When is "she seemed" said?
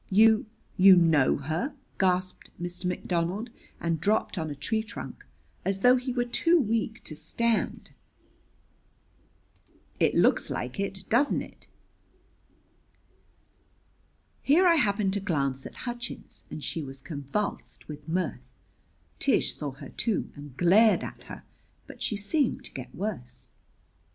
22.01-22.63